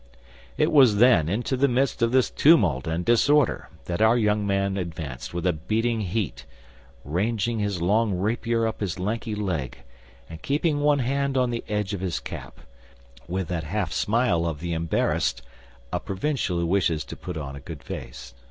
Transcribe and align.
It 0.57 0.71
was, 0.71 0.95
then, 0.97 1.29
into 1.29 1.55
the 1.55 1.67
midst 1.67 2.01
of 2.01 2.11
this 2.11 2.31
tumult 2.31 2.87
and 2.87 3.05
disorder 3.05 3.69
that 3.85 4.01
our 4.01 4.17
young 4.17 4.47
man 4.47 4.75
advanced 4.75 5.31
with 5.31 5.45
a 5.45 5.53
beating 5.53 6.01
heart, 6.03 6.43
ranging 7.03 7.59
his 7.59 7.83
long 7.83 8.15
rapier 8.17 8.65
up 8.65 8.79
his 8.81 8.97
lanky 8.97 9.35
leg, 9.35 9.77
and 10.27 10.41
keeping 10.41 10.79
one 10.79 10.97
hand 10.97 11.37
on 11.37 11.51
the 11.51 11.63
edge 11.69 11.93
of 11.93 12.01
his 12.01 12.19
cap, 12.19 12.61
with 13.27 13.47
that 13.49 13.65
half 13.65 13.93
smile 13.93 14.47
of 14.47 14.59
the 14.59 14.73
embarrassed 14.73 15.43
provincial 16.03 16.57
who 16.57 16.65
wishes 16.65 17.05
to 17.05 17.15
put 17.15 17.37
on 17.37 17.55
a 17.55 17.59
good 17.59 17.83
face. 17.83 18.33